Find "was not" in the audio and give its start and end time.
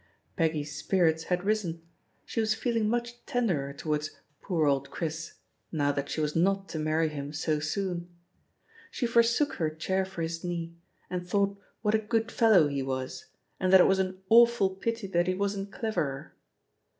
6.19-6.67